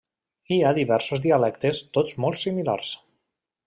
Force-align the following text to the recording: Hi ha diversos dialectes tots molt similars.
Hi 0.55 0.57
ha 0.61 0.71
diversos 0.77 1.23
dialectes 1.27 1.85
tots 1.99 2.19
molt 2.27 2.45
similars. 2.49 2.95